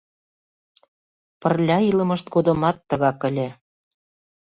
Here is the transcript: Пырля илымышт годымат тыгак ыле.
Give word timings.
Пырля 1.41 1.77
илымышт 1.89 2.25
годымат 2.35 2.77
тыгак 2.89 3.19
ыле. 3.29 3.47